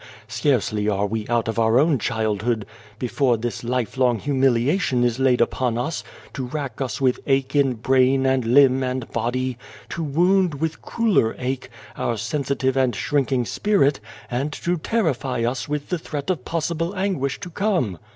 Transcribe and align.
Scarcely 0.27 0.89
are 0.89 1.05
we 1.05 1.27
out 1.27 1.47
of 1.47 1.59
our 1.59 1.77
own 1.77 1.99
childhood 1.99 2.65
before 2.97 3.37
this 3.37 3.63
life 3.63 3.97
long 3.99 4.17
humiliation 4.17 5.03
is 5.03 5.19
laid 5.19 5.39
upon 5.41 5.77
us, 5.77 6.03
to 6.33 6.45
rack 6.47 6.81
us 6.81 6.99
with 6.99 7.19
ache 7.27 7.55
in 7.55 7.73
brain 7.75 8.25
and 8.25 8.43
limb 8.43 8.81
and 8.81 9.07
body; 9.11 9.59
to 9.89 10.01
wound, 10.03 10.55
with 10.55 10.81
crueller 10.81 11.35
ache, 11.37 11.69
our 11.95 12.17
sensitive 12.17 12.75
and 12.75 12.95
shrinking 12.95 13.43
257 13.43 13.43
s 13.43 13.53
A 13.53 13.77
World 13.77 13.93
spirit, 13.93 14.41
and 14.41 14.51
to 14.53 14.81
terrify 14.89 15.43
us 15.45 15.69
with 15.69 15.89
the 15.89 15.99
threat 15.99 16.31
of 16.31 16.43
possible 16.45 16.95
anguish 16.95 17.39
to 17.39 17.51
come. 17.51 17.99